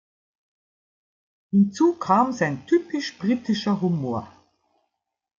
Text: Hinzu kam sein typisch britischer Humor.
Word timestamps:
Hinzu 1.51 1.93
kam 1.99 2.33
sein 2.33 2.65
typisch 2.65 3.19
britischer 3.19 3.79
Humor. 3.81 4.33